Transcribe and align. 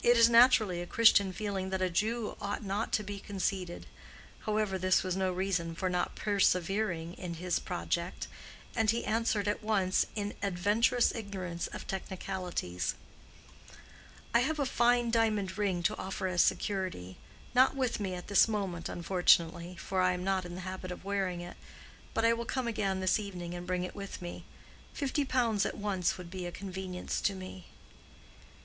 It 0.00 0.16
is 0.16 0.30
naturally 0.30 0.80
a 0.80 0.86
Christian 0.86 1.32
feeling 1.32 1.70
that 1.70 1.82
a 1.82 1.90
Jew 1.90 2.36
ought 2.40 2.62
not 2.62 2.92
to 2.92 3.02
be 3.02 3.18
conceited. 3.18 3.86
However, 4.46 4.78
this 4.78 5.02
was 5.02 5.16
no 5.16 5.32
reason 5.32 5.74
for 5.74 5.90
not 5.90 6.14
persevering 6.14 7.14
in 7.14 7.34
his 7.34 7.58
project, 7.58 8.28
and 8.76 8.88
he 8.92 9.04
answered 9.04 9.48
at 9.48 9.64
once 9.64 10.06
in 10.14 10.34
adventurous 10.40 11.12
ignorance 11.12 11.66
of 11.66 11.84
technicalities, 11.88 12.94
"I 14.32 14.38
have 14.38 14.60
a 14.60 14.64
fine 14.66 15.10
diamond 15.10 15.58
ring 15.58 15.82
to 15.82 15.96
offer 15.96 16.28
as 16.28 16.42
security—not 16.42 17.74
with 17.74 17.98
me 17.98 18.14
at 18.14 18.28
this 18.28 18.46
moment, 18.46 18.88
unfortunately, 18.88 19.74
for 19.80 20.00
I 20.00 20.12
am 20.12 20.22
not 20.22 20.44
in 20.44 20.54
the 20.54 20.60
habit 20.60 20.92
of 20.92 21.04
wearing 21.04 21.40
it. 21.40 21.56
But 22.14 22.24
I 22.24 22.34
will 22.34 22.44
come 22.44 22.68
again 22.68 23.00
this 23.00 23.18
evening 23.18 23.54
and 23.54 23.66
bring 23.66 23.82
it 23.82 23.96
with 23.96 24.22
me. 24.22 24.44
Fifty 24.94 25.24
pounds 25.24 25.66
at 25.66 25.76
once 25.76 26.16
would 26.18 26.30
be 26.30 26.46
a 26.46 26.52
convenience 26.52 27.20
to 27.22 27.34
me." 27.34 27.64